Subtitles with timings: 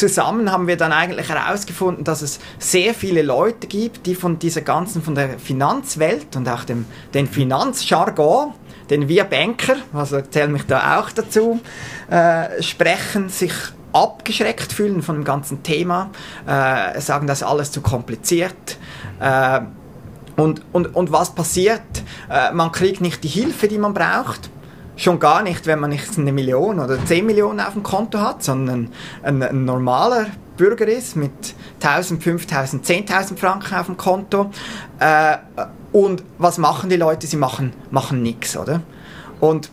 [0.00, 4.62] zusammen haben wir dann eigentlich herausgefunden, dass es sehr viele Leute gibt, die von dieser
[4.62, 8.54] ganzen, von der Finanzwelt und auch dem, den Finanzjargon,
[8.88, 11.60] den wir Banker, also zähle mich da auch dazu,
[12.10, 13.52] äh, sprechen, sich
[13.92, 16.10] abgeschreckt fühlen von dem ganzen Thema,
[16.46, 18.78] äh, sagen, das ist alles zu kompliziert.
[19.20, 19.60] Äh,
[20.36, 21.82] und, und, und was passiert?
[22.30, 24.48] Äh, man kriegt nicht die Hilfe, die man braucht.
[25.00, 28.42] Schon gar nicht, wenn man nicht eine Million oder 10 Millionen auf dem Konto hat,
[28.42, 28.90] sondern
[29.22, 30.26] ein, ein normaler
[30.58, 31.32] Bürger ist mit
[31.82, 34.50] 1000, 5000, 10.000 Franken auf dem Konto.
[34.98, 35.38] Äh,
[35.92, 37.26] und was machen die Leute?
[37.26, 38.82] Sie machen, machen nichts, oder?
[39.40, 39.70] Und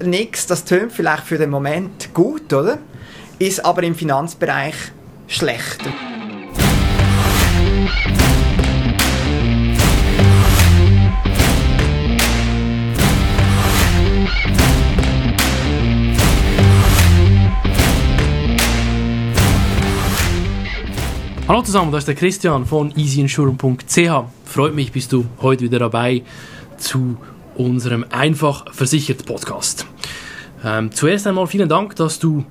[0.00, 2.78] nichts, das tönt vielleicht für den Moment gut, oder?
[3.40, 4.76] Ist aber im Finanzbereich
[5.26, 5.80] schlecht.
[21.46, 24.24] Hallo zusammen, das ist der Christian von easyinsurance.ch.
[24.46, 26.22] Freut mich, bist du heute wieder dabei
[26.78, 27.18] zu
[27.54, 29.86] unserem Einfach versichert Podcast.
[30.64, 32.46] Ähm, zuerst einmal vielen Dank, dass du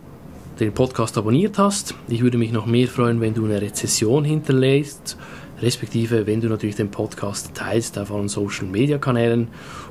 [0.59, 1.95] den Podcast abonniert hast.
[2.07, 5.17] Ich würde mich noch mehr freuen, wenn du eine Rezession hinterlässt,
[5.59, 9.47] respektive wenn du natürlich den Podcast teilst auf allen Social Media Kanälen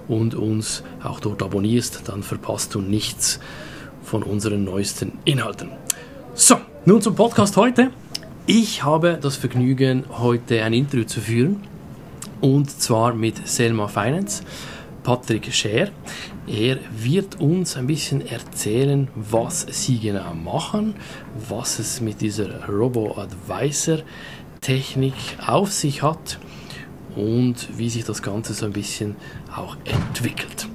[0.06, 3.40] und uns auch dort abonnierst, dann verpasst du nichts
[4.04, 5.70] von unseren neuesten Inhalten.
[6.34, 7.90] So, nun zum Podcast heute.
[8.46, 11.62] Ich habe das Vergnügen, heute ein Interview zu führen.
[12.40, 14.42] Und zwar mit Selma Finance,
[15.04, 15.90] Patrick Scher.
[16.48, 20.96] Er wird uns ein bisschen erzählen, was sie genau machen,
[21.48, 25.14] was es mit dieser Robo-Advisor-Technik
[25.46, 26.40] auf sich hat
[27.14, 29.14] und wie sich das Ganze so ein bisschen
[29.54, 30.66] auch entwickelt.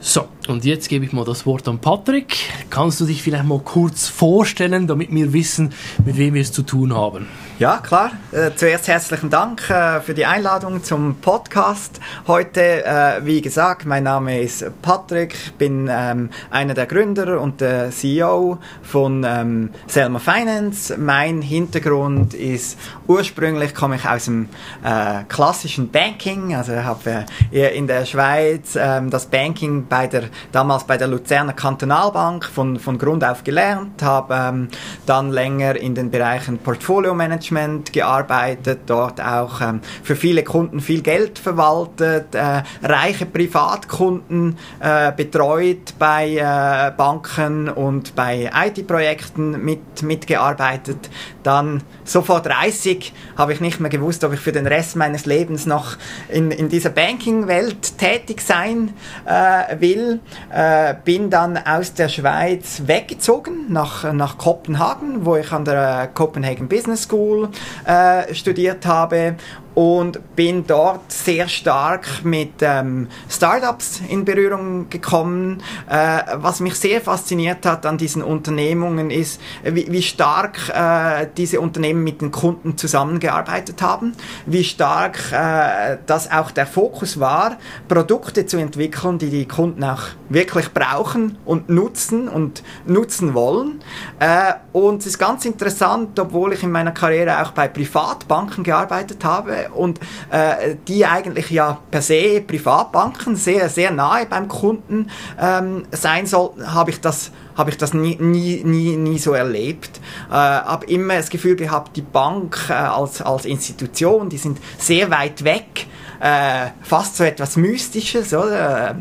[0.00, 2.36] So, und jetzt gebe ich mal das Wort an Patrick.
[2.70, 5.72] Kannst du dich vielleicht mal kurz vorstellen, damit wir wissen,
[6.04, 7.26] mit wem wir es zu tun haben?
[7.60, 8.10] Ja, klar.
[8.32, 12.00] Äh, zuerst herzlichen Dank äh, für die Einladung zum Podcast.
[12.26, 17.90] Heute, äh, wie gesagt, mein Name ist Patrick, bin ähm, einer der Gründer und der
[17.92, 20.98] CEO von ähm, Selma Finance.
[20.98, 22.76] Mein Hintergrund ist,
[23.06, 24.48] ursprünglich komme ich aus dem
[24.82, 30.84] äh, klassischen Banking, also habe äh, in der Schweiz ähm, das Banking bei der, damals
[30.84, 34.68] bei der Luzerner Kantonalbank von, von Grund auf gelernt, habe ähm,
[35.06, 41.02] dann länger in den Bereichen Portfolio Management gearbeitet, dort auch ähm, für viele Kunden viel
[41.02, 51.10] Geld verwaltet, äh, reiche Privatkunden äh, betreut bei äh, Banken und bei IT-Projekten mit, mitgearbeitet.
[51.44, 55.64] Dann sofort 30 habe ich nicht mehr gewusst, ob ich für den Rest meines Lebens
[55.64, 55.96] noch
[56.28, 58.92] in, in dieser Banking-Welt tätig sein
[59.24, 60.20] äh, will.
[60.52, 66.68] Äh, bin dann aus der Schweiz weggezogen nach, nach Kopenhagen, wo ich an der Copenhagen
[66.68, 67.48] Business School School
[67.84, 69.36] äh, studiert habe
[69.74, 75.62] und bin dort sehr stark mit ähm, Startups in Berührung gekommen.
[75.88, 81.60] Äh, was mich sehr fasziniert hat an diesen Unternehmungen ist, wie, wie stark äh, diese
[81.60, 84.12] Unternehmen mit den Kunden zusammengearbeitet haben,
[84.46, 87.56] wie stark äh, das auch der Fokus war,
[87.88, 93.80] Produkte zu entwickeln, die die Kunden auch wirklich brauchen und nutzen und nutzen wollen.
[94.20, 99.24] Äh, und es ist ganz interessant, obwohl ich in meiner Karriere auch bei Privatbanken gearbeitet
[99.24, 105.10] habe, und äh, die eigentlich ja per se Privatbanken sehr, sehr nahe beim Kunden
[105.40, 110.00] ähm, sein sollten, habe ich das habe ich das nie, nie, nie, nie so erlebt.
[110.28, 115.10] Äh, habe immer das Gefühl gehabt, die Bank äh, als, als Institution, die sind sehr
[115.10, 115.86] weit weg,
[116.20, 118.96] äh, fast so etwas Mystisches, oder?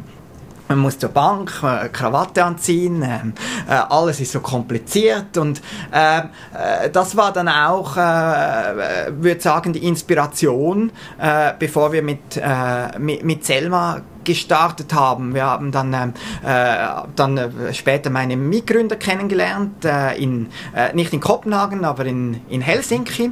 [0.74, 3.34] Man muss zur Bank, äh, Krawatte anziehen, ähm,
[3.70, 5.62] äh, alles ist so kompliziert und
[5.94, 12.38] ähm, äh, das war dann auch, äh, würde sagen, die Inspiration, äh, bevor wir mit,
[12.38, 15.34] äh, mit, mit Selma gestartet haben.
[15.34, 16.14] Wir haben dann, ähm,
[16.46, 22.42] äh, dann äh, später meine Mitgründer kennengelernt, äh, in, äh, nicht in Kopenhagen, aber in,
[22.50, 23.32] in Helsinki.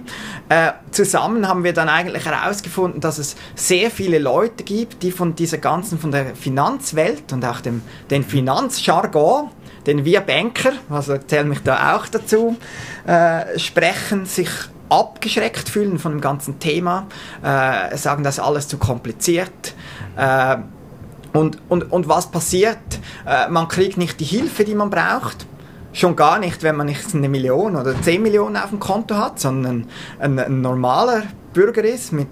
[0.50, 5.36] Äh, zusammen haben wir dann eigentlich herausgefunden, dass es sehr viele Leute gibt, die von
[5.36, 9.50] dieser ganzen, von der Finanzwelt und auch dem, den Finanzjargon,
[9.86, 12.58] den wir Banker, also zähle mich da auch dazu,
[13.08, 14.50] äh, sprechen, sich
[14.92, 17.08] abgeschreckt fühlen von dem ganzen Thema,
[17.42, 19.74] äh, sagen, das ist alles zu kompliziert.
[20.18, 20.58] Äh,
[21.34, 22.78] und, und, und was passiert?
[23.26, 25.46] Äh, man kriegt nicht die Hilfe, die man braucht.
[25.94, 29.40] Schon gar nicht, wenn man nicht eine Million oder 10 Millionen auf dem Konto hat,
[29.40, 29.88] sondern
[30.20, 31.24] ein, ein normaler
[31.54, 32.30] Bürger ist mit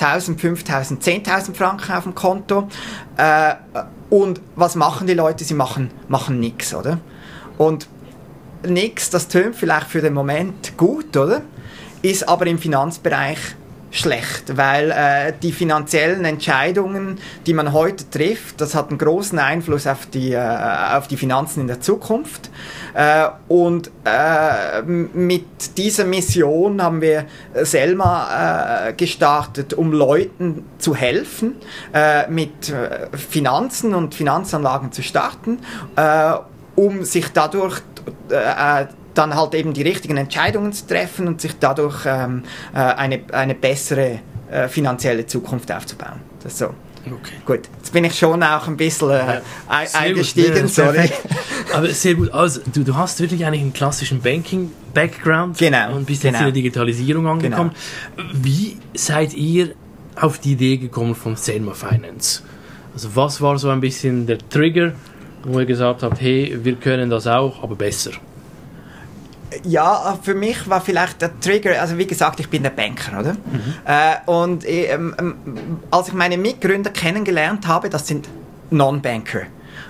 [0.00, 2.68] 1000, 5000, 10.000 Franken auf dem Konto.
[3.16, 3.54] Äh,
[4.08, 5.44] und was machen die Leute?
[5.44, 6.98] Sie machen, machen nichts, oder?
[7.58, 7.86] Und
[8.66, 11.42] nichts, das tönt vielleicht für den Moment gut, oder?
[12.00, 13.38] Ist aber im Finanzbereich
[13.92, 19.86] schlecht, weil äh, die finanziellen Entscheidungen, die man heute trifft, das hat einen großen Einfluss
[19.86, 20.38] auf die, äh,
[20.96, 22.50] auf die Finanzen in der Zukunft.
[22.94, 31.56] Äh, und äh, mit dieser Mission haben wir Selma äh, gestartet, um Leuten zu helfen,
[31.92, 35.58] äh, mit äh, Finanzen und Finanzanlagen zu starten,
[35.96, 36.32] äh,
[36.76, 37.82] um sich dadurch
[38.30, 42.44] äh, dann halt eben die richtigen Entscheidungen zu treffen und sich dadurch ähm,
[42.74, 44.20] äh, eine, eine bessere
[44.50, 46.20] äh, finanzielle Zukunft aufzubauen.
[46.42, 46.74] Das so.
[47.04, 47.34] Okay.
[47.44, 51.10] Gut, jetzt bin ich schon auch ein bisschen äh, ja, eingestiegen, gut, ja, sorry.
[51.74, 56.22] Aber sehr gut, also du, du hast wirklich eigentlich einen klassischen Banking-Background genau, und bist
[56.22, 56.34] genau.
[56.34, 57.72] jetzt in der Digitalisierung angekommen.
[58.16, 58.28] Genau.
[58.34, 59.74] Wie seid ihr
[60.14, 62.42] auf die Idee gekommen von Selma Finance?
[62.94, 64.92] Also was war so ein bisschen der Trigger,
[65.44, 68.12] wo ihr gesagt habt, hey, wir können das auch, aber besser?
[69.64, 73.32] Ja, für mich war vielleicht der Trigger, also wie gesagt, ich bin der Banker, oder?
[73.32, 73.74] Mhm.
[73.84, 75.34] Äh, und ähm, ähm,
[75.90, 78.28] als ich meine Mitgründer kennengelernt habe, das sind
[78.70, 79.42] Non-Banker.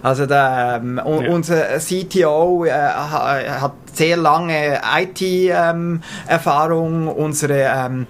[0.02, 1.04] Also der, ähm, ja.
[1.04, 7.02] unser CTO äh, hat sehr lange IT-Erfahrung.
[7.02, 8.06] Ähm, Unsere ähm,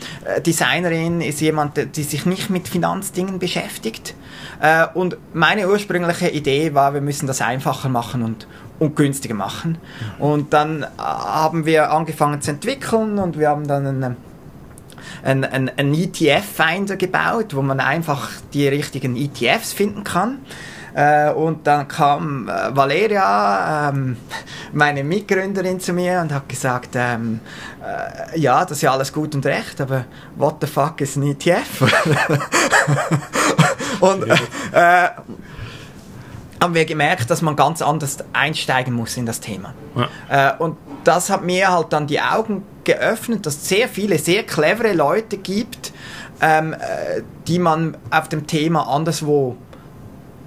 [0.46, 4.14] Designerin ist jemand, die sich nicht mit Finanzdingen beschäftigt.
[4.60, 8.46] Äh, und meine ursprüngliche Idee war, wir müssen das einfacher machen und,
[8.78, 9.78] und günstiger machen.
[10.18, 14.16] Und dann äh, haben wir angefangen zu entwickeln und wir haben dann einen
[15.24, 20.38] ein, ein, ein ETF-Finder gebaut, wo man einfach die richtigen ETFs finden kann.
[20.94, 24.16] Äh, und dann kam äh, Valeria, ähm,
[24.72, 27.40] meine Mitgründerin, zu mir und hat gesagt, ähm,
[27.82, 30.04] äh, ja, das ist ja alles gut und recht, aber
[30.36, 31.82] what the fuck ist ein ETF?
[34.00, 34.28] und
[34.72, 35.08] äh,
[36.62, 39.74] haben wir gemerkt, dass man ganz anders einsteigen muss in das Thema.
[39.96, 40.50] Ja.
[40.50, 44.44] Äh, und das hat mir halt dann die Augen geöffnet, dass es sehr viele, sehr
[44.44, 45.92] clevere Leute gibt,
[46.40, 49.56] ähm, äh, die man auf dem Thema anderswo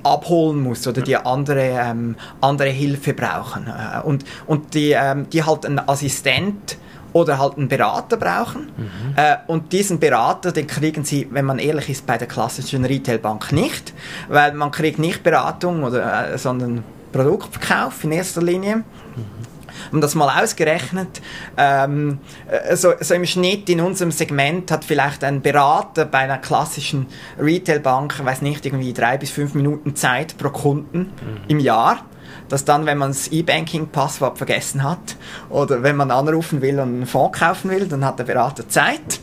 [0.05, 3.67] abholen muss oder die andere, ähm, andere Hilfe brauchen.
[3.67, 6.77] Äh, und, und die, ähm, die halt einen Assistent
[7.13, 8.71] oder halt einen Berater brauchen.
[8.77, 9.13] Mhm.
[9.15, 13.51] Äh, und diesen Berater, den kriegen sie, wenn man ehrlich ist, bei der klassischen Retailbank
[13.51, 13.93] nicht,
[14.27, 18.77] weil man kriegt nicht Beratung, oder, äh, sondern Produktverkauf in erster Linie.
[18.77, 19.54] Mhm
[19.87, 21.21] haben das mal ausgerechnet.
[21.57, 26.37] Ähm, äh, so, so, im Schnitt in unserem Segment hat vielleicht ein Berater bei einer
[26.37, 27.07] klassischen
[27.39, 31.37] Retailbank, weiß nicht, irgendwie drei bis fünf Minuten Zeit pro Kunden mhm.
[31.47, 32.05] im Jahr
[32.49, 35.15] dass dann, wenn man das E-Banking-Passwort vergessen hat
[35.49, 39.19] oder wenn man anrufen will und einen Fonds kaufen will, dann hat der Berater Zeit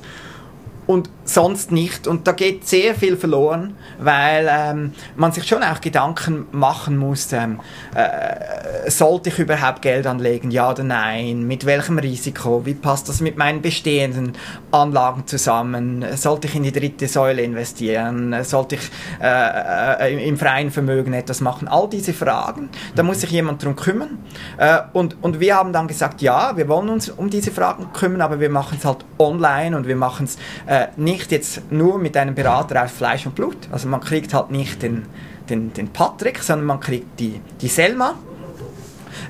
[0.86, 2.06] und sonst nicht.
[2.06, 7.32] Und da geht sehr viel verloren, weil ähm, man sich schon auch Gedanken machen muss,
[7.32, 7.60] ähm,
[7.94, 13.20] äh, sollte ich überhaupt Geld anlegen, ja oder nein, mit welchem Risiko, wie passt das
[13.20, 14.32] mit meinen bestehenden
[14.70, 18.90] Anlagen zusammen, sollte ich in die dritte Säule investieren, sollte ich
[19.20, 23.76] äh, äh, im freien Vermögen etwas machen, all diese Fragen, da muss sich jemand drum
[23.76, 24.18] kümmern.
[24.58, 28.20] Äh, und, und wir haben dann gesagt, ja, wir wollen uns um diese Fragen kümmern,
[28.20, 30.36] aber wir machen es halt online und wir machen es
[30.66, 30.88] äh,
[31.22, 33.56] nicht jetzt nur mit einem Berater aus Fleisch und Blut.
[33.70, 35.06] Also man kriegt halt nicht den,
[35.48, 38.14] den, den Patrick, sondern man kriegt die, die Selma.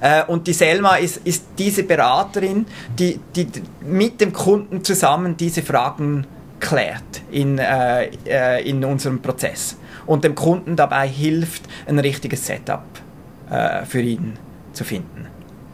[0.01, 2.67] Äh, und die Selma ist, ist diese Beraterin,
[2.99, 3.47] die, die
[3.85, 6.27] mit dem Kunden zusammen diese Fragen
[6.61, 9.77] klärt in, äh, äh, in unserem Prozess
[10.07, 12.85] und dem Kunden dabei hilft, ein richtiges Setup
[13.51, 14.35] äh, für ihn
[14.73, 15.27] zu finden.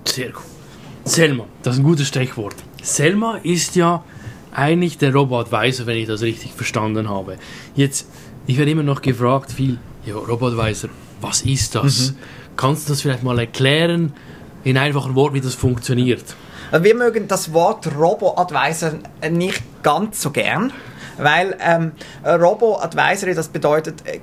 [0.04, 0.42] Sehr gut.
[1.04, 2.56] Selma, das ist ein gutes Stichwort.
[2.82, 4.02] Selma ist ja
[4.52, 7.36] eigentlich der Robo-Advisor, wenn ich das richtig verstanden habe.
[7.74, 8.08] Jetzt,
[8.46, 10.90] ich werde immer noch gefragt, viel, ja, Robo-Advisor,
[11.20, 12.10] was ist das?
[12.10, 12.16] Mhm.
[12.56, 14.12] Kannst du das vielleicht mal erklären,
[14.64, 16.24] in einfachen Worten, wie das funktioniert?
[16.70, 18.92] Also wir mögen das Wort Robo-Advisor
[19.30, 20.72] nicht ganz so gern,
[21.16, 21.92] weil ähm,
[22.24, 24.20] Robo-Advisory, das bedeutet, äh,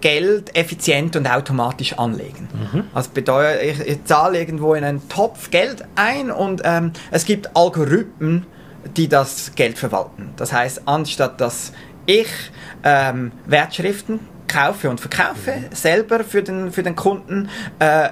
[0.00, 2.48] Geld effizient und automatisch anlegen.
[2.52, 2.84] Mhm.
[2.92, 7.56] Also bedeutet, ich, ich, zahle irgendwo in einen Topf Geld ein und ähm, es gibt
[7.56, 8.46] Algorithmen,
[8.96, 10.30] die das Geld verwalten.
[10.36, 11.72] Das heißt, anstatt dass
[12.06, 12.28] ich
[12.84, 15.74] ähm, Wertschriften kaufe und verkaufe, mhm.
[15.74, 18.10] selber für den, für den Kunden, äh,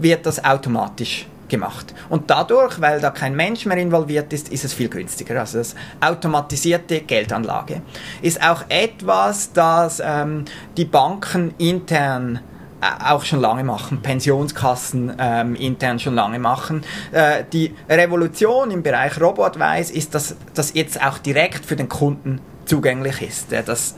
[0.00, 1.94] wird das automatisch gemacht.
[2.08, 5.38] Und dadurch, weil da kein Mensch mehr involviert ist, ist es viel günstiger.
[5.38, 7.82] Also das automatisierte Geldanlage
[8.20, 10.44] ist auch etwas, das ähm,
[10.76, 16.84] die Banken intern äh, auch schon lange machen, Pensionskassen ähm, intern schon lange machen.
[17.12, 22.40] Äh, die Revolution im Bereich Robotwise ist, dass das jetzt auch direkt für den Kunden
[22.66, 23.94] zugänglich ist, der das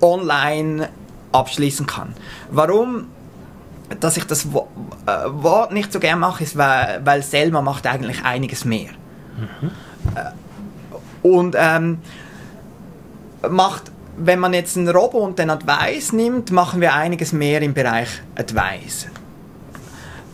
[0.00, 0.88] online
[1.32, 2.14] abschließen kann.
[2.50, 3.08] Warum
[4.00, 4.48] dass ich das äh,
[5.26, 8.90] Wort nicht so gern mache, ist, weil, weil Selma macht eigentlich einiges mehr.
[9.36, 9.70] Mhm.
[10.14, 11.98] Äh, und ähm,
[13.48, 17.74] macht, wenn man jetzt einen Robo und den Advice nimmt, machen wir einiges mehr im
[17.74, 19.08] Bereich Advice.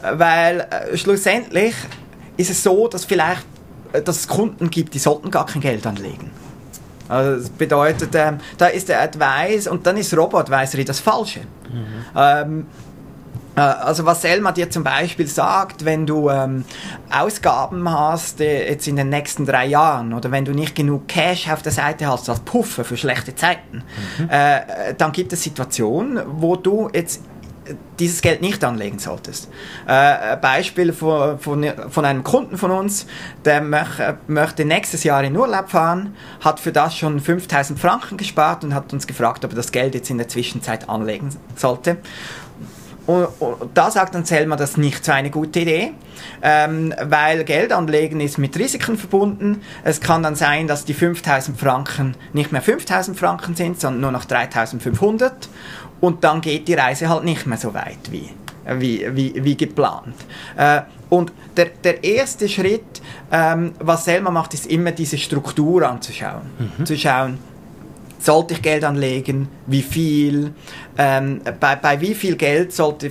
[0.01, 1.75] Weil äh, schlussendlich
[2.37, 3.47] ist es so, dass vielleicht
[3.93, 6.31] äh, dass es Kunden gibt, die sollten gar kein Geld anlegen.
[7.09, 11.41] Also das bedeutet, ähm, da ist der Advice und dann ist Robo-Advisory das Falsche.
[11.41, 11.87] Mhm.
[12.17, 12.65] Ähm, äh,
[13.61, 16.64] also was Selma dir zum Beispiel sagt, wenn du ähm,
[17.11, 21.49] Ausgaben hast äh, jetzt in den nächsten drei Jahren oder wenn du nicht genug Cash
[21.50, 23.82] auf der Seite hast als Puffer für schlechte Zeiten,
[24.18, 24.28] mhm.
[24.30, 27.23] äh, dann gibt es Situationen, wo du jetzt
[27.99, 29.49] dieses Geld nicht anlegen solltest.
[29.87, 33.06] Äh, Beispiel von, von, von, einem Kunden von uns,
[33.44, 38.64] der möch, möchte nächstes Jahr in Urlaub fahren, hat für das schon 5000 Franken gespart
[38.64, 41.99] und hat uns gefragt, ob er das Geld jetzt in der Zwischenzeit anlegen sollte.
[43.06, 45.92] Und, und, da sagt dann Selma, das ist nicht so eine gute Idee,
[46.42, 49.62] ähm, weil Geld anlegen ist mit Risiken verbunden.
[49.85, 54.12] Es kann dann sein, dass die 5000 Franken nicht mehr 5000 Franken sind, sondern nur
[54.12, 55.49] noch 3500
[56.00, 58.30] und dann geht die Reise halt nicht mehr so weit wie,
[58.66, 60.16] wie, wie, wie geplant.
[60.56, 66.42] Äh, und der, der erste Schritt, ähm, was Selma macht, ist immer diese Struktur anzuschauen.
[66.78, 66.87] Mhm.
[66.87, 67.38] Zu schauen,
[68.25, 70.52] sollte ich Geld anlegen, wie viel,
[70.97, 73.11] ähm, bei, bei wie viel Geld sollte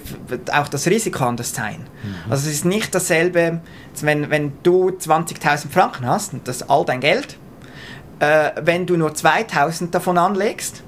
[0.54, 1.86] auch das Risiko anders sein.
[2.04, 2.32] Mhm.
[2.32, 3.62] Also es ist nicht dasselbe,
[4.02, 7.38] wenn, wenn du 20.000 Franken hast, und das ist all dein Geld,
[8.20, 10.84] äh, wenn du nur 2.000 davon anlegst,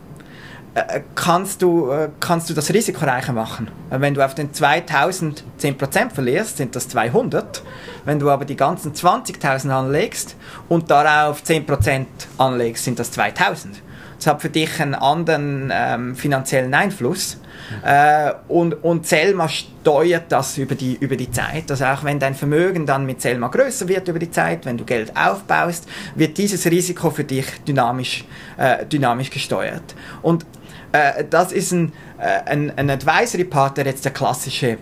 [0.75, 3.69] äh, kannst du, äh, kannst du das risikoreicher machen.
[3.91, 7.61] Äh, wenn du auf den 2000 10% verlierst, sind das 200.
[8.05, 10.35] Wenn du aber die ganzen 20.000 anlegst
[10.69, 12.05] und darauf 10%
[12.37, 13.83] anlegst, sind das 2000.
[14.23, 17.39] Das hat für dich einen anderen ähm, finanziellen Einfluss.
[17.83, 21.69] Äh, und, und Selma steuert das über die, über die Zeit.
[21.69, 24.85] Also auch wenn dein Vermögen dann mit Selma größer wird über die Zeit, wenn du
[24.85, 28.23] Geld aufbaust, wird dieses Risiko für dich dynamisch,
[28.55, 29.93] äh, dynamisch gesteuert.
[30.21, 30.45] Und
[30.93, 34.77] äh, das ist ein, äh, ein, ein Advisory-Part, der jetzt der klassische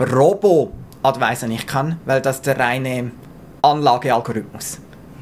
[0.00, 3.12] Robo-Advisor nicht kann, weil das der reine
[3.62, 4.80] Anlagealgorithmus.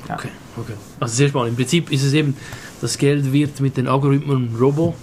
[0.09, 0.14] Ja.
[0.14, 0.75] Okay, okay.
[1.00, 1.50] Also sehr spannend.
[1.50, 2.35] Im Prinzip ist es eben,
[2.80, 4.95] das Geld wird mit den Algorithmen Robo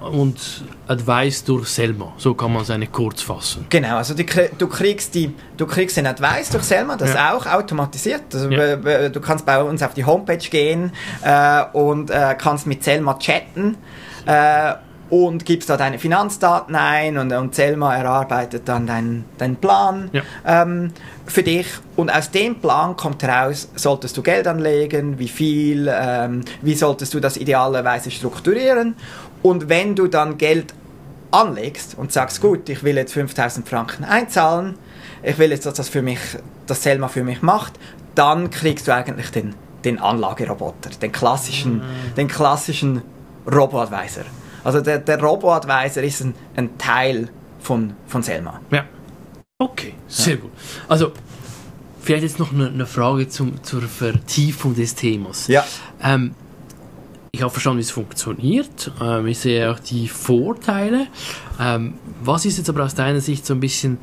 [0.00, 2.12] und Advice durch Selma.
[2.16, 3.66] So kann man es eigentlich kurz fassen.
[3.70, 4.26] Genau, also die,
[4.58, 7.34] du, kriegst die, du kriegst den Advice durch Selma, das ja.
[7.34, 8.22] ist auch automatisiert.
[8.32, 9.08] Also ja.
[9.08, 13.76] Du kannst bei uns auf die Homepage gehen äh, und äh, kannst mit Selma chatten
[14.26, 14.74] äh,
[15.08, 20.22] und gibst da deine Finanzdaten ein und, und Selma erarbeitet dann deinen dein Plan ja.
[20.44, 20.92] ähm,
[21.26, 26.42] für dich und aus dem Plan kommt heraus, solltest du Geld anlegen, wie viel, ähm,
[26.62, 28.96] wie solltest du das idealerweise strukturieren
[29.42, 30.74] und wenn du dann Geld
[31.30, 34.74] anlegst und sagst, gut, ich will jetzt 5000 Franken einzahlen,
[35.22, 36.18] ich will jetzt, dass das für mich,
[36.66, 37.74] das Selma für mich macht,
[38.14, 42.14] dann kriegst du eigentlich den, den Anlageroboter, den klassischen, mhm.
[42.16, 43.02] den klassischen
[43.46, 44.24] Robo-Advisor.
[44.66, 47.28] Also der, der Robo-Advisor ist ein, ein, Teil
[47.60, 48.60] von, von Selma.
[48.72, 48.84] Ja.
[49.60, 50.40] Okay, sehr ja.
[50.40, 50.50] gut.
[50.88, 51.12] Also
[52.00, 55.46] vielleicht jetzt noch eine, eine Frage zum, zur Vertiefung des Themas.
[55.46, 55.64] Ja.
[56.02, 56.34] Ähm,
[57.30, 58.90] ich habe verstanden, wie es funktioniert.
[59.00, 61.06] Ähm, ich sehe auch die Vorteile.
[61.60, 61.94] Ähm,
[62.24, 63.98] was ist jetzt aber aus deiner Sicht so ein bisschen,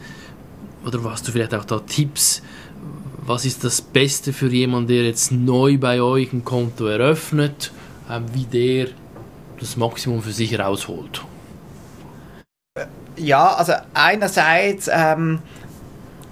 [0.86, 2.42] oder hast du vielleicht auch da Tipps,
[3.18, 7.74] was ist das Beste für jemanden, der jetzt neu bei euch ein Konto eröffnet,
[8.10, 9.03] ähm, wie der
[9.64, 11.24] das Maximum für sich rausholt?
[13.16, 15.40] Ja, also einerseits ähm,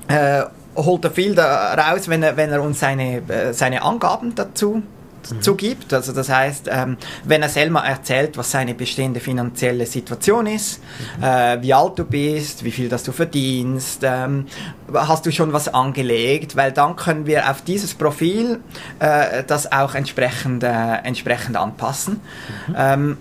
[0.07, 0.43] äh,
[0.75, 4.83] holt er viel raus, wenn er, wenn er uns seine, äh, seine Angaben dazu
[5.29, 5.93] dazu gibt.
[5.93, 10.81] Also das heißt, ähm, wenn er selber erzählt, was seine bestehende finanzielle Situation ist,
[11.17, 11.23] mhm.
[11.23, 14.47] äh, wie alt du bist, wie viel das du verdienst, ähm,
[14.93, 18.59] hast du schon was angelegt, weil dann können wir auf dieses Profil
[18.99, 22.21] äh, das auch entsprechend, äh, entsprechend anpassen.
[22.67, 22.75] Mhm.
[22.77, 23.17] Ähm,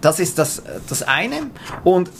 [0.00, 1.50] das ist das, das eine.
[1.84, 2.10] Und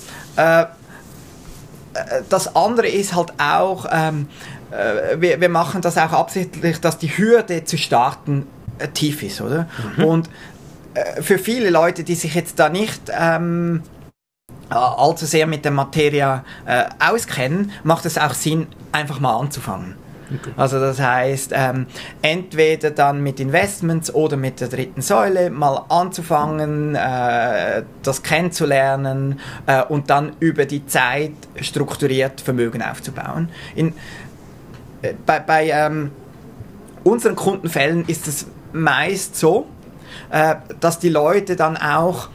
[2.29, 3.87] das andere ist halt auch,
[5.19, 8.47] wir, wir machen das auch absichtlich, dass die Hürde zu starten
[8.89, 9.69] tief ist, oder?
[9.97, 10.05] Mhm.
[10.05, 10.31] Und
[10.95, 13.83] äh, für viele Leute, die sich jetzt da nicht ähm,
[14.69, 19.95] allzu sehr mit der Materie äh, auskennen, macht es auch Sinn, einfach mal anzufangen.
[20.33, 20.53] Okay.
[20.57, 21.87] Also das heißt, ähm,
[22.23, 29.83] entweder dann mit Investments oder mit der dritten Säule mal anzufangen, äh, das kennenzulernen äh,
[29.83, 33.49] und dann über die Zeit strukturiert Vermögen aufzubauen.
[33.75, 33.95] In,
[35.03, 36.13] äh, bei bei ähm,
[37.03, 39.67] unseren Kundenfällen ist es meist so,
[40.31, 42.29] äh, dass die Leute dann auch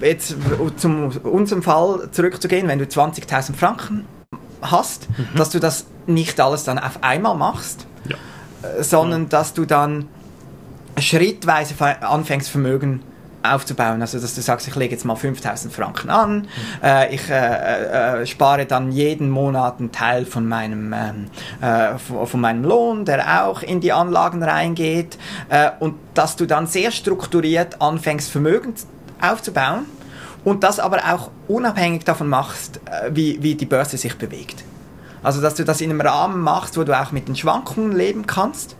[0.00, 0.36] jetzt
[0.76, 4.04] zum unserem Fall zurückzugehen, wenn du 20.000 Franken
[4.62, 5.36] hast, mhm.
[5.36, 8.16] dass du das nicht alles dann auf einmal machst, ja.
[8.68, 10.08] Äh, sondern dass du dann
[10.98, 13.02] schrittweise anfängst, Vermögen
[13.42, 14.00] aufzubauen.
[14.00, 16.48] Also, dass du sagst, ich lege jetzt mal 5000 Franken an,
[16.82, 21.26] äh, ich äh, äh, spare dann jeden Monat einen Teil von meinem, ähm,
[21.60, 25.18] äh, von meinem Lohn, der auch in die Anlagen reingeht
[25.48, 28.74] äh, und dass du dann sehr strukturiert anfängst, Vermögen
[29.20, 29.86] aufzubauen
[30.44, 34.64] und das aber auch unabhängig davon machst, äh, wie, wie die Börse sich bewegt.
[35.22, 38.26] Also, dass du das in einem Rahmen machst, wo du auch mit den Schwankungen leben
[38.26, 38.74] kannst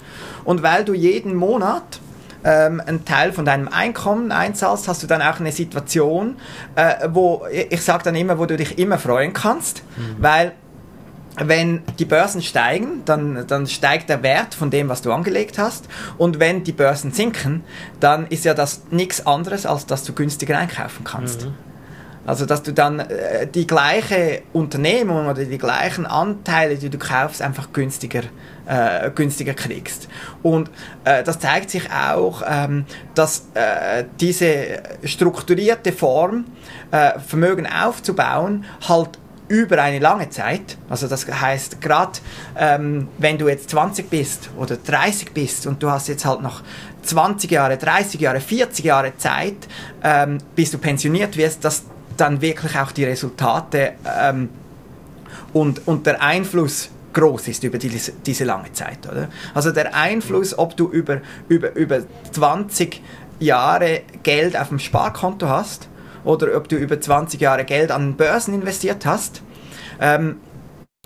[0.44, 1.99] und weil du jeden Monat
[2.44, 6.36] ähm, einen Teil von deinem Einkommen einzahlst, hast du dann auch eine Situation,
[6.74, 10.16] äh, wo, ich sage dann immer, wo du dich immer freuen kannst, mhm.
[10.22, 10.52] weil
[11.36, 15.86] wenn die Börsen steigen, dann, dann steigt der Wert von dem, was du angelegt hast.
[16.18, 17.62] Und wenn die Börsen sinken,
[17.98, 21.46] dann ist ja das nichts anderes, als dass du günstiger einkaufen kannst.
[21.46, 21.54] Mhm.
[22.26, 27.40] Also dass du dann äh, die gleiche Unternehmung oder die gleichen Anteile, die du kaufst,
[27.42, 28.22] einfach günstiger,
[28.66, 30.08] äh, günstiger kriegst.
[30.42, 30.70] Und
[31.04, 32.84] äh, das zeigt sich auch, ähm,
[33.14, 36.44] dass äh, diese strukturierte Form,
[36.90, 42.20] äh, Vermögen aufzubauen, halt über eine lange Zeit, also das heißt gerade
[42.56, 46.62] ähm, wenn du jetzt 20 bist oder 30 bist und du hast jetzt halt noch
[47.02, 49.56] 20 Jahre, 30 Jahre, 40 Jahre Zeit,
[50.04, 51.82] ähm, bis du pensioniert wirst, dass
[52.20, 54.48] dann wirklich auch die Resultate ähm,
[55.52, 59.06] und, und der Einfluss groß ist über diese, diese lange Zeit.
[59.10, 59.28] Oder?
[59.54, 62.00] Also der Einfluss, ob du über, über, über
[62.32, 63.02] 20
[63.40, 65.88] Jahre Geld auf dem Sparkonto hast
[66.24, 69.42] oder ob du über 20 Jahre Geld an Börsen investiert hast,
[70.00, 70.36] ähm,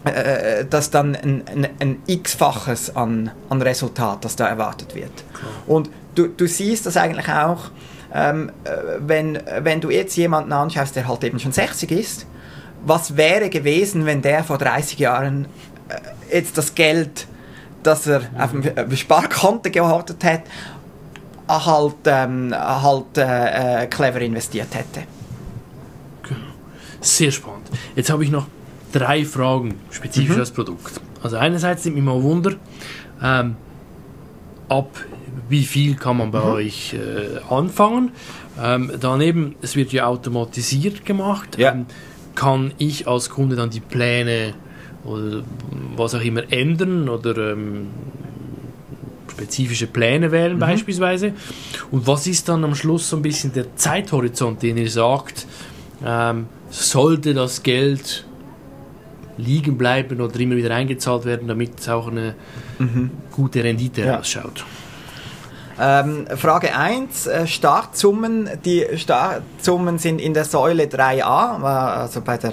[0.05, 5.13] äh, dass dann ein, ein, ein x-faches an, an Resultat, das da erwartet wird.
[5.67, 7.71] Und du, du siehst das eigentlich auch,
[8.15, 12.27] ähm, äh, wenn, wenn du jetzt jemanden anschaust, der halt eben schon 60 ist,
[12.87, 15.47] was wäre gewesen, wenn der vor 30 Jahren
[15.89, 17.27] äh, jetzt das Geld,
[17.83, 20.43] das er auf dem Sparkonto gehortet hat,
[21.49, 25.07] halt, ähm, halt äh, äh, clever investiert hätte.
[27.01, 27.69] Sehr spannend.
[27.97, 28.47] Jetzt habe ich noch
[28.93, 30.41] drei Fragen spezifisch mhm.
[30.41, 31.01] das Produkt.
[31.23, 32.53] Also einerseits nimmt mich mal Wunder,
[33.23, 33.57] ähm,
[34.69, 34.89] ab
[35.49, 36.53] wie viel kann man bei mhm.
[36.53, 38.13] euch äh, anfangen.
[38.63, 41.59] Ähm, daneben, es wird ja automatisiert gemacht.
[41.59, 41.73] Ja.
[41.73, 41.87] Ähm,
[42.35, 44.55] kann ich als Kunde dann die Pläne
[45.05, 45.43] oder
[45.97, 47.89] was auch immer ändern oder ähm,
[49.31, 50.61] spezifische Pläne wählen mhm.
[50.61, 51.35] beispielsweise?
[51.91, 55.47] Und was ist dann am Schluss so ein bisschen der Zeithorizont, den ihr sagt,
[56.05, 58.25] ähm, sollte das Geld
[59.37, 62.35] liegen bleiben oder immer wieder eingezahlt werden, damit es auch eine
[62.79, 63.11] mhm.
[63.33, 64.21] gute Rendite ja.
[64.21, 64.65] ausschaut?
[65.81, 68.49] Ähm, Frage 1, äh, Startsummen.
[68.65, 72.53] Die Startsummen sind in der Säule 3a, äh, also bei der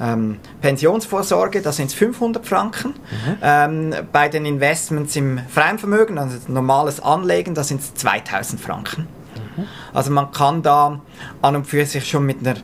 [0.00, 2.90] ähm, Pensionsvorsorge, da sind es 500 Franken.
[2.90, 3.36] Mhm.
[3.42, 9.08] Ähm, bei den Investments im freien Vermögen, also normales Anlegen, da sind es 2000 Franken.
[9.56, 9.64] Mhm.
[9.92, 11.00] Also man kann da
[11.42, 12.58] an und für sich schon mit einer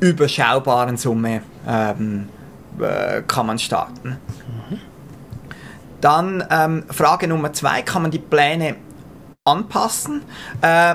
[0.00, 2.28] überschaubaren Summe ähm,
[2.80, 4.18] äh, kann man starten.
[4.70, 4.78] Mhm.
[6.00, 8.76] Dann ähm, Frage Nummer zwei, kann man die Pläne
[9.44, 10.22] anpassen.
[10.60, 10.94] Äh,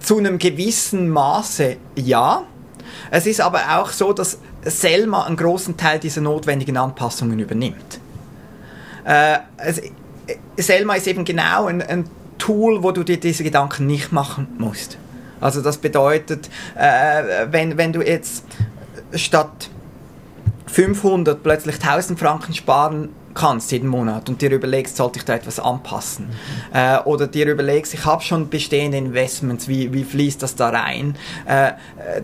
[0.00, 2.42] zu einem gewissen Maße ja.
[3.12, 8.00] Es ist aber auch so, dass Selma einen großen Teil dieser notwendigen Anpassungen übernimmt.
[9.04, 9.80] Äh, es,
[10.56, 14.96] Selma ist eben genau ein, ein, Tool, wo du dir diese Gedanken nicht machen musst.
[15.42, 18.46] Also das bedeutet, äh, wenn, wenn du jetzt
[19.14, 19.68] statt
[20.66, 25.58] 500 plötzlich 1000 Franken sparen kannst jeden Monat und dir überlegst, sollte ich da etwas
[25.58, 26.26] anpassen?
[26.26, 26.76] Mhm.
[26.76, 31.16] Äh, oder dir überlegst, ich habe schon bestehende Investments, wie, wie fließt das da rein?
[31.46, 31.72] Äh,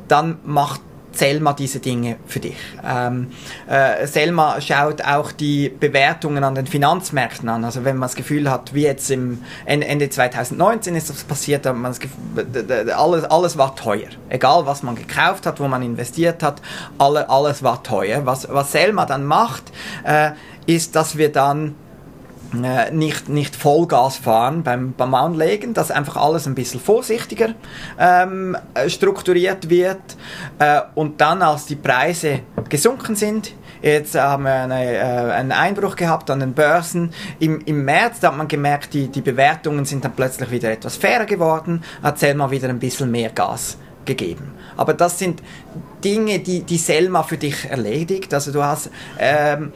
[0.09, 0.81] dann macht
[1.17, 2.57] Selma diese Dinge für dich.
[2.85, 3.29] Ähm,
[3.69, 7.65] äh, Selma schaut auch die Bewertungen an den Finanzmärkten an.
[7.65, 11.85] Also wenn man das Gefühl hat, wie jetzt im Ende 2019 ist das passiert, man
[11.85, 14.09] das Gefühl, alles, alles war teuer.
[14.29, 16.61] Egal was man gekauft hat, wo man investiert hat,
[16.99, 18.27] alle, alles war teuer.
[18.27, 19.65] Was, was Selma dann macht,
[20.05, 20.33] äh,
[20.67, 21.75] ist, dass wir dann
[22.55, 27.55] äh, nicht, nicht Vollgas fahren beim, beim Anlegen, dass einfach alles ein bisschen vorsichtiger
[27.99, 28.57] ähm,
[28.89, 30.01] strukturiert wird
[30.59, 33.53] äh, und dann, als die Preise gesunken sind,
[33.83, 35.01] Jetzt haben wir eine, äh,
[35.33, 37.13] einen Einbruch gehabt an den Börsen.
[37.39, 40.97] Im, im März da hat man gemerkt, die, die Bewertungen sind dann plötzlich wieder etwas
[40.97, 44.53] fairer geworden, hat Selma wieder ein bisschen mehr Gas gegeben.
[44.77, 45.43] Aber das sind
[46.03, 48.33] Dinge, die, die Selma für dich erledigt.
[48.33, 49.73] Also du hast ähm,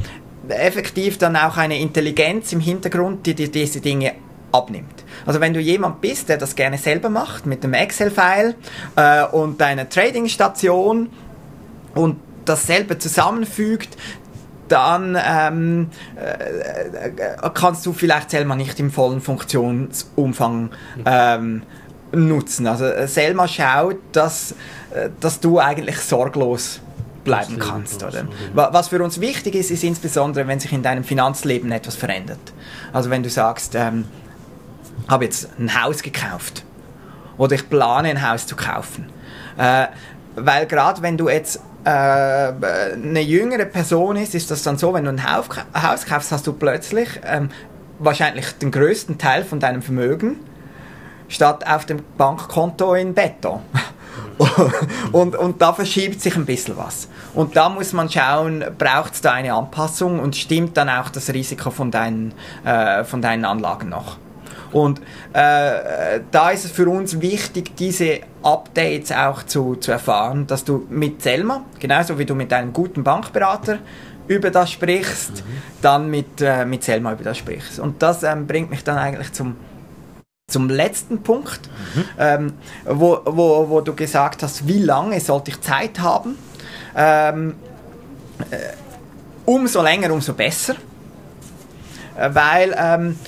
[0.48, 4.14] effektiv dann auch eine Intelligenz im Hintergrund, die dir diese Dinge
[4.52, 5.04] abnimmt.
[5.26, 8.54] Also wenn du jemand bist, der das gerne selber macht, mit einem Excel-File
[8.96, 11.10] äh, und deiner Trading-Station
[11.94, 13.96] und das selber zusammenfügt,
[14.68, 20.70] dann ähm, äh, äh, kannst du vielleicht Selma nicht im vollen Funktionsumfang
[21.04, 21.62] ähm,
[22.12, 22.66] nutzen.
[22.66, 24.52] Also äh, Selma schaut, dass,
[24.94, 26.80] äh, dass du eigentlich sorglos
[27.24, 28.02] bleiben kannst.
[28.02, 28.26] Oder?
[28.54, 32.52] Was für uns wichtig ist, ist insbesondere, wenn sich in deinem Finanzleben etwas verändert.
[32.92, 34.06] Also wenn du sagst, ähm,
[35.08, 36.64] habe jetzt ein Haus gekauft
[37.36, 39.06] oder ich plane ein Haus zu kaufen.
[39.56, 39.86] Äh,
[40.36, 45.04] weil gerade wenn du jetzt äh, eine jüngere Person ist, ist das dann so, wenn
[45.04, 45.48] du ein Haus
[46.06, 47.50] kaufst, hast du plötzlich ähm,
[47.98, 50.40] wahrscheinlich den größten Teil von deinem Vermögen
[51.30, 53.60] statt auf dem Bankkonto in Beton.
[55.12, 57.08] und, und da verschiebt sich ein bisschen was.
[57.34, 61.32] Und da muss man schauen, braucht es da eine Anpassung und stimmt dann auch das
[61.32, 64.16] Risiko von deinen, äh, von deinen Anlagen noch.
[64.72, 65.00] Und
[65.32, 70.86] äh, da ist es für uns wichtig, diese Updates auch zu, zu erfahren, dass du
[70.88, 73.78] mit Selma, genauso wie du mit einem guten Bankberater
[74.28, 75.62] über das sprichst, mhm.
[75.82, 77.80] dann mit, äh, mit Selma über das sprichst.
[77.80, 79.56] Und das ähm, bringt mich dann eigentlich zum,
[80.50, 81.60] zum letzten Punkt,
[81.94, 82.04] mhm.
[82.18, 82.52] ähm,
[82.84, 86.36] wo, wo, wo du gesagt hast, wie lange sollte ich Zeit haben?
[86.94, 87.54] Ähm,
[88.50, 88.56] äh,
[89.44, 90.74] umso länger, umso besser.
[92.18, 93.18] Äh, weil ähm,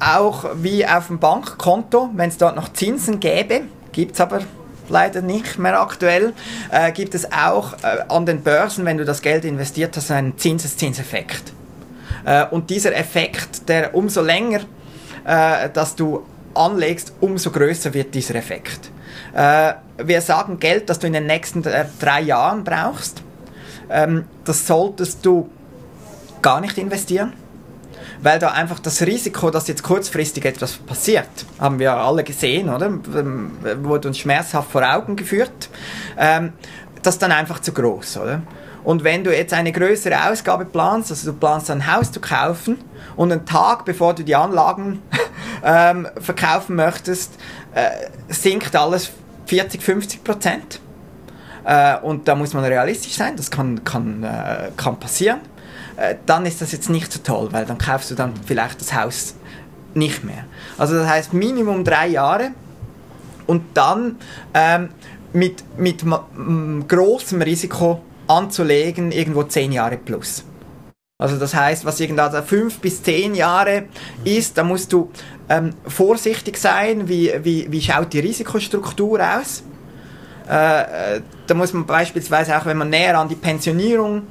[0.00, 3.62] auch wie auf dem Bankkonto, wenn es dort noch Zinsen gäbe,
[3.92, 4.40] gibt es aber
[4.88, 6.32] leider nicht mehr aktuell,
[6.70, 10.36] äh, gibt es auch äh, an den Börsen, wenn du das Geld investiert hast, einen
[10.36, 11.52] Zinseszinseffekt.
[12.24, 14.60] Äh, und dieser Effekt, der umso länger,
[15.24, 18.90] äh, dass du anlegst, umso größer wird dieser Effekt.
[19.34, 23.22] Äh, wir sagen Geld, das du in den nächsten äh, drei Jahren brauchst,
[23.90, 25.48] ähm, das solltest du
[26.42, 27.32] gar nicht investieren
[28.22, 31.28] weil da einfach das Risiko, dass jetzt kurzfristig etwas passiert,
[31.58, 32.86] haben wir alle gesehen, oder?
[32.86, 33.52] Ähm,
[33.82, 35.70] wurde uns schmerzhaft vor Augen geführt.
[36.18, 36.52] Ähm,
[37.02, 38.42] das ist dann einfach zu groß, oder?
[38.84, 42.78] Und wenn du jetzt eine größere Ausgabe planst, also du planst ein Haus zu kaufen
[43.16, 45.02] und einen Tag bevor du die Anlagen
[45.64, 47.34] ähm, verkaufen möchtest,
[47.74, 47.90] äh,
[48.28, 49.10] sinkt alles
[49.46, 50.80] 40, 50 Prozent.
[51.64, 55.40] Äh, und da muss man realistisch sein, das kann, kann, äh, kann passieren.
[55.96, 58.94] Äh, dann ist das jetzt nicht so toll, weil dann kaufst du dann vielleicht das
[58.94, 59.34] Haus
[59.94, 60.44] nicht mehr.
[60.78, 62.52] Also das heißt Minimum drei Jahre
[63.46, 64.16] und dann
[64.54, 64.90] ähm,
[65.32, 66.04] mit, mit
[66.88, 70.44] großem Risiko anzulegen, irgendwo zehn Jahre plus.
[71.18, 73.84] Also das heißt, was irgendwann fünf bis zehn Jahre
[74.24, 75.10] ist, da musst du
[75.50, 79.62] ähm, vorsichtig sein, wie, wie, wie schaut die Risikostruktur aus.
[80.48, 84.22] Äh, äh da muss man beispielsweise auch, wenn man näher an die Pensionierung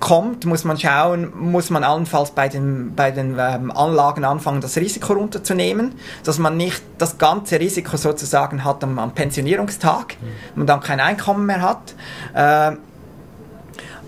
[0.00, 4.76] kommt, muss man schauen, muss man allenfalls bei den, bei den ähm, Anlagen anfangen, das
[4.76, 10.26] Risiko runterzunehmen, dass man nicht das ganze Risiko sozusagen hat am, am Pensionierungstag, mhm.
[10.56, 11.94] man dann kein Einkommen mehr hat.
[12.34, 12.76] Äh,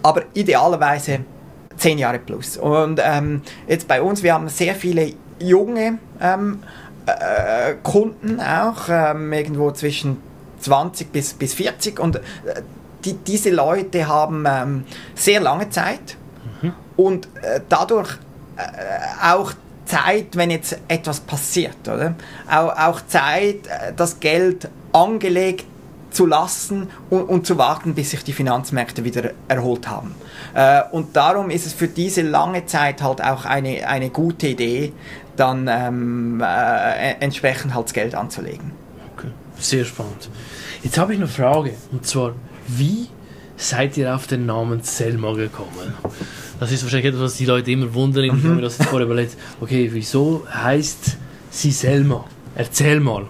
[0.02, 1.20] aber idealerweise
[1.76, 2.56] zehn Jahre plus.
[2.56, 6.60] Und ähm, jetzt bei uns, wir haben sehr viele junge ähm,
[7.06, 10.18] äh, Kunden auch, ähm, irgendwo zwischen
[10.60, 12.20] 20 bis, bis 40 und äh,
[13.04, 14.84] die, diese Leute haben ähm,
[15.14, 16.16] sehr lange Zeit
[16.60, 16.72] mhm.
[16.96, 18.18] und äh, dadurch
[18.56, 18.62] äh,
[19.24, 19.52] auch
[19.84, 22.14] Zeit, wenn jetzt etwas passiert, oder?
[22.50, 25.64] Auch, auch Zeit, äh, das Geld angelegt
[26.10, 30.14] zu lassen und, und, zu warten, bis sich die Finanzmärkte wieder erholt haben.
[30.54, 34.92] Äh, und darum ist es für diese lange Zeit halt auch eine, eine gute Idee,
[35.36, 38.72] dann ähm, äh, entsprechend halt das Geld anzulegen.
[39.16, 39.28] Okay.
[39.58, 40.30] Sehr spannend.
[40.82, 42.34] Jetzt habe ich eine Frage, und zwar,
[42.66, 43.08] wie
[43.56, 45.94] seid ihr auf den Namen Selma gekommen?
[46.60, 48.24] Das ist wahrscheinlich etwas, was die Leute immer wundern.
[48.24, 51.16] Ich habe mir das vorher überlegt, okay, wieso heißt
[51.50, 52.24] sie Selma?
[52.54, 53.26] Erzähl mal.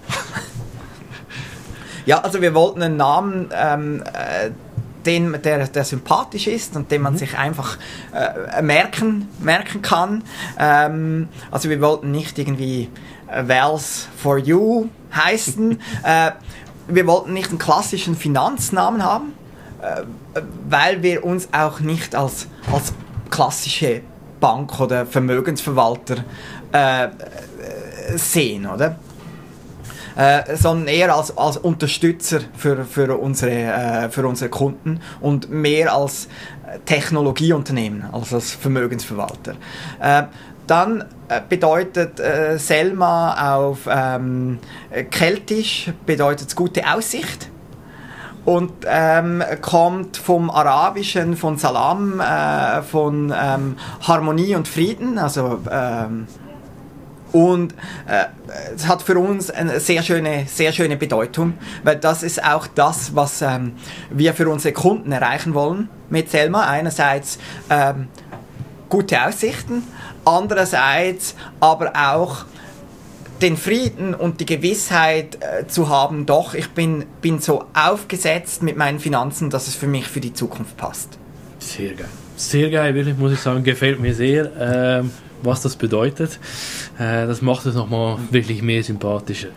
[2.09, 4.51] Ja, also wir wollten einen Namen, ähm, äh,
[5.05, 7.19] den, der, der sympathisch ist und den man mhm.
[7.19, 7.77] sich einfach
[8.15, 10.25] äh, merken, merken kann.
[10.59, 12.89] Ähm, also wir wollten nicht irgendwie
[13.31, 15.73] äh, Wells for You heißen.
[16.03, 16.31] äh,
[16.87, 19.35] wir wollten nicht einen klassischen Finanznamen haben,
[19.83, 22.95] äh, weil wir uns auch nicht als, als
[23.29, 24.01] klassische
[24.41, 26.25] Bank oder Vermögensverwalter
[28.15, 28.97] sehen, oder?
[30.19, 35.95] Äh, sondern eher als, als Unterstützer für, für, unsere, äh, für unsere Kunden und mehr
[35.95, 36.27] als
[36.87, 39.55] Technologieunternehmen als als Vermögensverwalter.
[40.01, 40.25] Äh,
[40.67, 44.59] dann äh, bedeutet äh, Selma auf ähm,
[45.13, 47.49] Keltisch bedeutet gute Aussicht
[48.45, 56.27] und ähm, kommt vom Arabischen, von Salam, äh, von ähm, Harmonie und Frieden, also ähm,
[57.33, 57.75] Und
[58.07, 58.25] äh,
[58.75, 63.15] es hat für uns eine sehr schöne, sehr schöne Bedeutung, weil das ist auch das,
[63.15, 63.73] was ähm,
[64.11, 66.67] wir für unsere Kunden erreichen wollen mit Selma.
[66.67, 67.39] Einerseits
[67.69, 68.09] ähm,
[68.89, 69.83] gute Aussichten,
[70.25, 72.45] andererseits aber auch
[73.43, 78.77] den Frieden und die Gewissheit äh, zu haben, doch, ich bin, bin so aufgesetzt mit
[78.77, 81.19] meinen Finanzen, dass es für mich für die Zukunft passt.
[81.59, 82.09] Sehr geil.
[82.37, 85.11] Sehr geil, wirklich, muss ich sagen, gefällt mir sehr, ähm,
[85.43, 86.39] was das bedeutet.
[86.99, 89.49] Äh, das macht es nochmal wirklich mehr sympathischer.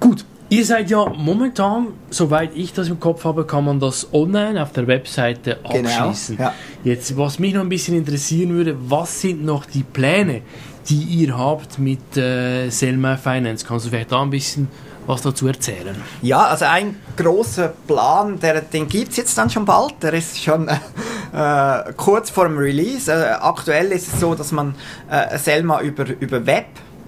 [0.00, 4.62] Gut, Ihr seid ja momentan, soweit ich das im Kopf habe, kann man das online
[4.62, 6.36] auf der Webseite genau, abschließen.
[6.36, 6.54] Genau, ja.
[6.84, 10.42] Jetzt, was mich noch ein bisschen interessieren würde, was sind noch die Pläne,
[10.90, 13.64] die ihr habt mit äh, Selma Finance?
[13.66, 14.68] Kannst du vielleicht da ein bisschen
[15.06, 15.96] was dazu erzählen?
[16.20, 19.94] Ja, also ein großer Plan, der, den gibt es jetzt dann schon bald.
[20.02, 20.68] Der ist schon
[21.32, 23.10] äh, kurz vor dem Release.
[23.10, 24.74] Äh, aktuell ist es so, dass man
[25.10, 26.66] äh, Selma über, über Web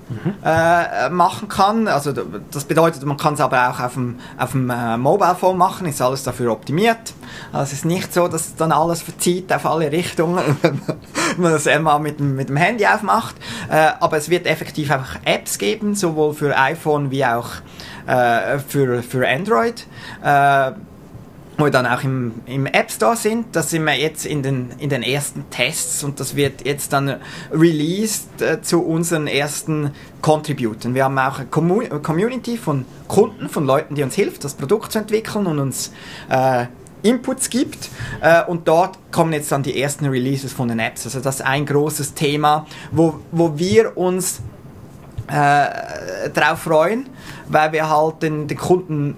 [0.08, 0.34] Mhm.
[0.44, 1.88] Äh, machen kann.
[1.88, 2.12] Also
[2.50, 5.86] das bedeutet, man kann es aber auch auf dem, auf dem äh, Mobile Phone machen,
[5.86, 7.14] ist alles dafür optimiert.
[7.52, 10.96] Also es ist nicht so, dass dann alles verzieht auf alle Richtungen, wenn man
[11.42, 13.36] das einmal mit dem, mit dem Handy aufmacht.
[13.70, 17.50] Äh, aber es wird effektiv einfach Apps geben, sowohl für iPhone wie auch
[18.06, 19.86] äh, für, für Android.
[20.22, 20.72] Äh,
[21.56, 23.54] wo dann auch im, im App Store sind.
[23.54, 27.16] Da sind wir jetzt in den, in den ersten Tests und das wird jetzt dann
[27.52, 30.94] released äh, zu unseren ersten Contributen.
[30.94, 31.48] Wir haben auch eine
[32.00, 35.92] Community von Kunden, von Leuten, die uns hilft, das Produkt zu entwickeln und uns
[36.28, 36.66] äh,
[37.04, 37.90] Inputs gibt
[38.20, 41.04] äh, und dort kommen jetzt dann die ersten Releases von den Apps.
[41.04, 44.40] Also das ist ein großes Thema, wo, wo wir uns
[45.28, 47.08] äh, darauf freuen,
[47.48, 49.16] weil wir halt den, den Kunden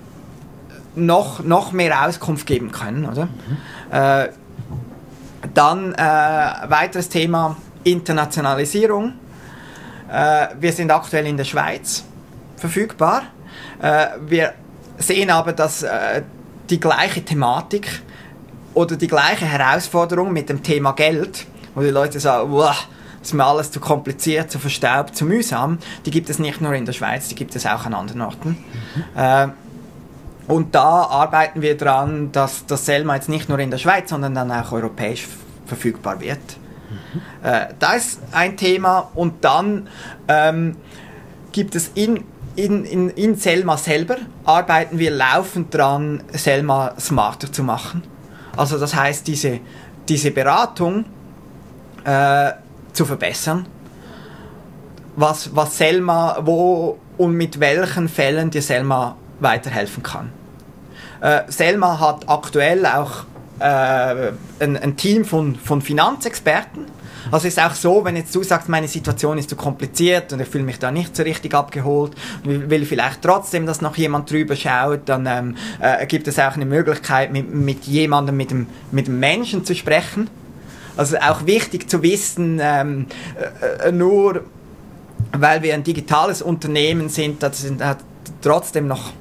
[0.97, 3.07] noch, noch mehr Auskunft geben können.
[3.07, 3.27] Oder?
[3.27, 3.93] Mhm.
[3.93, 4.29] Äh,
[5.55, 9.13] dann äh, weiteres Thema Internationalisierung.
[10.11, 12.05] Äh, wir sind aktuell in der Schweiz
[12.57, 13.23] verfügbar.
[13.81, 14.55] Äh, wir
[14.99, 16.23] sehen aber, dass äh,
[16.71, 18.03] die gleiche Thematik
[18.75, 22.89] oder die gleiche Herausforderung mit dem Thema Geld, wo die Leute sagen, wow,
[23.23, 26.87] ist mir alles zu kompliziert, zu verstaubt, zu mühsam, die gibt es nicht nur in
[26.87, 28.51] der Schweiz, die gibt es auch an anderen Orten.
[28.51, 29.21] Mhm.
[29.21, 29.49] Äh,
[30.49, 34.35] und da arbeiten wir daran, dass das Selma jetzt nicht nur in der Schweiz, sondern
[34.35, 35.27] dann auch europäisch
[35.67, 36.39] verfügbar wird.
[36.89, 37.21] Mhm.
[37.43, 39.89] Äh, da ist ein Thema und dann
[40.29, 40.77] ähm,
[41.51, 42.23] gibt es in,
[42.57, 48.03] in, in, in Selma selber, arbeiten wir laufend daran, Selma smarter zu machen.
[48.57, 49.61] Also das heißt, diese,
[50.09, 51.05] diese Beratung
[52.05, 52.53] äh,
[52.93, 53.67] zu verbessern.
[55.17, 60.31] Was, was Selma, wo und mit welchen Fällen dir Selma weiterhelfen kann.
[61.21, 63.25] Äh, Selma hat aktuell auch
[63.59, 66.85] äh, ein, ein, Team von, von Finanzexperten.
[67.31, 70.49] Also ist auch so, wenn jetzt du sagst, meine Situation ist zu kompliziert und ich
[70.49, 72.13] fühle mich da nicht so richtig abgeholt
[72.45, 76.55] und will vielleicht trotzdem, dass noch jemand drüber schaut, dann ähm, äh, gibt es auch
[76.55, 80.31] eine Möglichkeit, mit, mit jemandem, mit dem, mit dem Menschen zu sprechen.
[80.97, 83.07] Also auch wichtig zu wissen, ähm,
[83.83, 84.45] äh, äh nur
[85.33, 87.99] weil wir ein digitales Unternehmen sind, das sind hat
[88.43, 89.13] trotzdem noch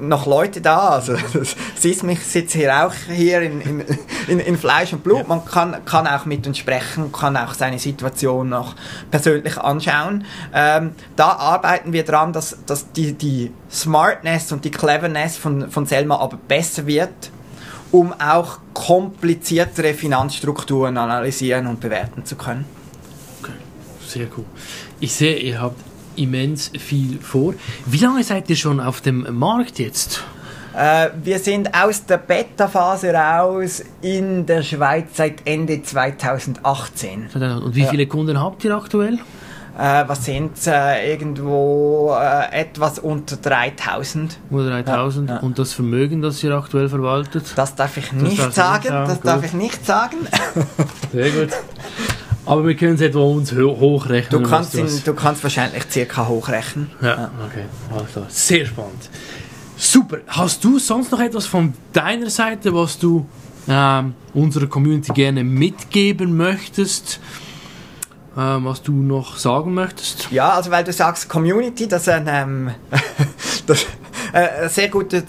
[0.00, 0.88] noch Leute da.
[0.90, 1.16] Also,
[1.76, 3.84] siehst mich, sitze hier auch hier in,
[4.26, 5.28] in, in, Fleisch und Blut.
[5.28, 8.74] Man kann, kann auch mit uns sprechen, kann auch seine Situation noch
[9.10, 10.24] persönlich anschauen.
[10.52, 15.86] Ähm, da arbeiten wir dran, dass, dass die, die Smartness und die Cleverness von, von
[15.86, 17.30] Selma aber besser wird,
[17.92, 22.64] um auch kompliziertere Finanzstrukturen analysieren und bewerten zu können.
[23.40, 23.52] Okay,
[24.06, 24.44] sehr cool.
[25.00, 25.87] Ich sehe, ihr habt
[26.18, 27.54] immens viel vor.
[27.86, 30.24] Wie lange seid ihr schon auf dem Markt jetzt?
[30.76, 37.30] Äh, wir sind aus der Beta-Phase raus in der Schweiz seit Ende 2018.
[37.34, 38.08] Und wie viele ja.
[38.08, 39.18] Kunden habt ihr aktuell?
[39.78, 44.38] Äh, was sind äh, irgendwo äh, etwas unter 3000.
[44.50, 45.28] Unter 3000.
[45.28, 45.40] Ja, ja.
[45.40, 47.52] Und das Vermögen, das ihr aktuell verwaltet?
[47.56, 48.88] Das darf ich nicht das sagen.
[48.88, 49.26] Das Gut.
[49.26, 50.16] darf ich nicht sagen.
[51.12, 51.50] Sehr gut.
[52.48, 54.42] Aber wir können es etwa uns hochrechnen.
[54.42, 56.90] Du kannst, in, du kannst wahrscheinlich circa hochrechnen.
[57.02, 57.30] Ja, ja.
[57.46, 57.64] okay.
[57.94, 59.10] Also, sehr spannend.
[59.76, 60.18] Super.
[60.26, 63.26] Hast du sonst noch etwas von deiner Seite, was du
[63.68, 67.20] ähm, unserer Community gerne mitgeben möchtest?
[68.34, 70.28] Ähm, was du noch sagen möchtest?
[70.30, 72.70] Ja, also weil du sagst Community, das ist ein, ähm,
[73.66, 73.84] das,
[74.32, 75.24] äh, sehr gute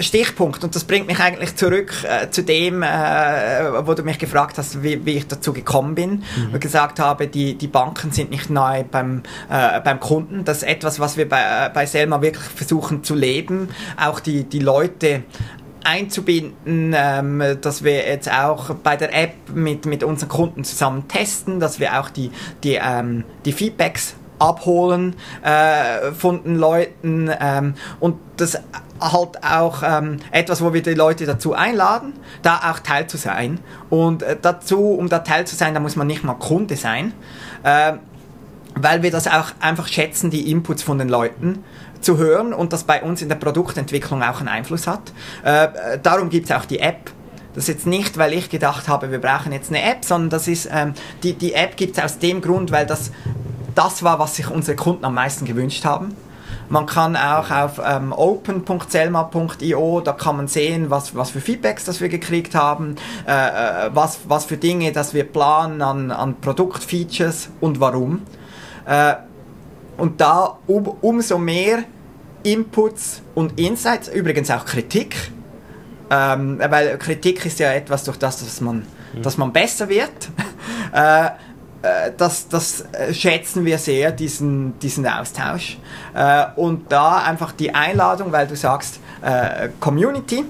[0.00, 4.58] Stichpunkt und das bringt mich eigentlich zurück äh, zu dem, äh, wo du mich gefragt
[4.58, 6.54] hast, wie, wie ich dazu gekommen bin mhm.
[6.54, 10.44] und gesagt habe, die, die Banken sind nicht nahe beim, äh, beim Kunden.
[10.44, 13.68] Das ist etwas, was wir bei, äh, bei Selma wirklich versuchen zu leben,
[14.02, 15.24] auch die, die Leute
[15.84, 21.60] einzubinden, ähm, dass wir jetzt auch bei der App mit, mit unseren Kunden zusammen testen,
[21.60, 22.30] dass wir auch die,
[22.62, 28.58] die, ähm, die Feedbacks abholen äh, von den Leuten ähm, und das
[29.00, 33.60] halt auch ähm, etwas, wo wir die Leute dazu einladen, da auch Teil zu sein.
[33.90, 37.12] Und äh, dazu, um da Teil zu sein, da muss man nicht mal Kunde sein,
[37.62, 37.94] äh,
[38.76, 41.64] weil wir das auch einfach schätzen, die Inputs von den Leuten
[42.00, 45.12] zu hören und das bei uns in der Produktentwicklung auch einen Einfluss hat.
[45.42, 47.10] Äh, darum gibt es auch die App.
[47.54, 50.48] Das ist jetzt nicht, weil ich gedacht habe, wir brauchen jetzt eine App, sondern das
[50.48, 53.12] ist, ähm, die, die App gibt es aus dem Grund, weil das
[53.74, 56.14] das war, was sich unsere Kunden am meisten gewünscht haben.
[56.74, 62.00] Man kann auch auf ähm, open.selma.io, da kann man sehen, was, was für Feedbacks das
[62.00, 62.96] wir gekriegt haben,
[63.28, 68.22] äh, äh, was, was für Dinge, dass wir planen an, an Produktfeatures und warum.
[68.86, 69.14] Äh,
[69.98, 71.84] und da um, umso mehr
[72.42, 75.30] Inputs und Insights, übrigens auch Kritik,
[76.10, 79.22] ähm, weil Kritik ist ja etwas, durch das dass man, mhm.
[79.22, 80.10] dass man besser wird.
[80.92, 81.30] äh, äh,
[82.16, 85.78] das, das äh, schätzen wir sehr, diesen, diesen Austausch.
[86.14, 89.00] Äh, und da einfach die Einladung, weil du sagst,
[89.80, 90.44] Community,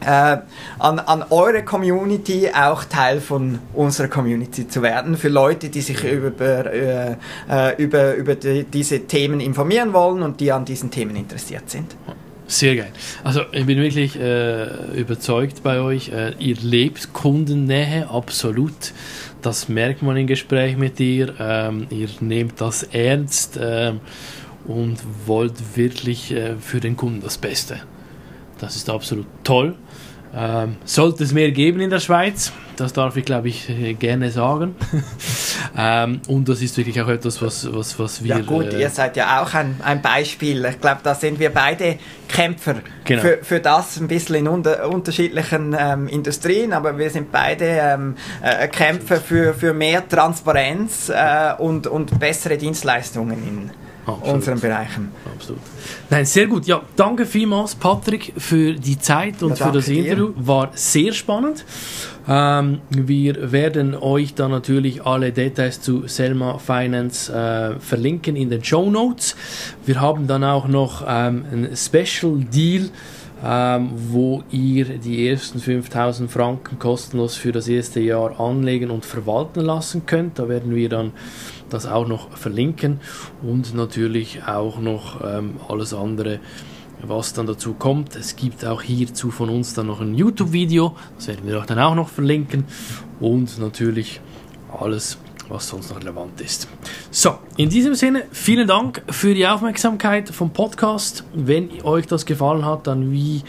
[0.00, 0.42] an,
[0.78, 6.66] an eure Community auch Teil von unserer Community zu werden, für Leute, die sich über,
[6.66, 7.16] äh,
[7.78, 11.94] über, über die, diese Themen informieren wollen und die an diesen Themen interessiert sind.
[12.48, 12.92] Sehr geil.
[13.24, 16.10] Also ich bin wirklich äh, überzeugt bei euch.
[16.10, 18.92] Äh, ihr lebt Kundennähe, absolut.
[19.42, 21.34] Das merkt man im Gespräch mit dir.
[21.40, 24.00] Ähm, ihr nehmt das ernst ähm,
[24.64, 27.80] und wollt wirklich äh, für den Kunden das Beste.
[28.58, 29.74] Das ist absolut toll.
[30.34, 34.30] Ähm, sollte es mehr geben in der Schweiz, das darf ich glaube ich äh, gerne
[34.30, 34.76] sagen.
[35.76, 38.36] ähm, und das ist wirklich auch etwas, was, was, was wir.
[38.36, 40.64] Ja, gut, äh, ihr seid ja auch ein, ein Beispiel.
[40.64, 43.22] Ich glaube, da sind wir beide Kämpfer genau.
[43.22, 48.16] für, für das, ein bisschen in unter, unterschiedlichen ähm, Industrien, aber wir sind beide ähm,
[48.42, 54.34] äh, Kämpfer für, für mehr Transparenz äh, und, und bessere Dienstleistungen in Absolut.
[54.34, 55.08] unseren Bereichen.
[55.34, 55.60] Absolut.
[56.10, 56.66] Nein, sehr gut.
[56.66, 60.28] Ja, danke vielmals, Patrick, für die Zeit und ja, für das Interview.
[60.28, 60.46] Dir.
[60.46, 61.64] War sehr spannend.
[62.28, 68.62] Ähm, wir werden euch dann natürlich alle Details zu Selma Finance äh, verlinken in den
[68.62, 69.34] Show Notes.
[69.84, 72.90] Wir haben dann auch noch ähm, ein Special Deal.
[73.44, 79.60] Ähm, wo ihr die ersten 5000 Franken kostenlos für das erste Jahr anlegen und verwalten
[79.60, 80.38] lassen könnt.
[80.38, 81.12] Da werden wir dann
[81.70, 83.00] das auch noch verlinken
[83.42, 86.40] und natürlich auch noch ähm, alles andere
[87.02, 88.16] was dann dazu kommt.
[88.16, 91.94] Es gibt auch hierzu von uns dann noch ein YouTube-Video, das werden wir dann auch
[91.94, 92.64] noch verlinken
[93.20, 94.20] und natürlich
[94.78, 96.68] alles, was sonst noch relevant ist.
[97.10, 101.24] So, in diesem Sinne, vielen Dank für die Aufmerksamkeit vom Podcast.
[101.34, 103.42] Wenn euch das gefallen hat, dann wie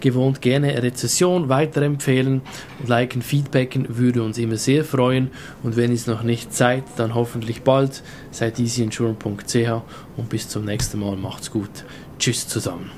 [0.00, 2.42] gewohnt gerne Rezession weiterempfehlen,
[2.86, 5.30] liken, feedbacken, würde uns immer sehr freuen.
[5.62, 8.02] Und wenn es noch nicht seid, dann hoffentlich bald.
[8.30, 9.82] Seid easyinsurance.ch
[10.16, 11.16] und bis zum nächsten Mal.
[11.16, 11.84] Macht's gut.
[12.18, 12.97] Tschüss zusammen.